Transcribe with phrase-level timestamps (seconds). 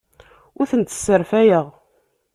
[0.59, 1.65] Ur tent-sserfayeɣ.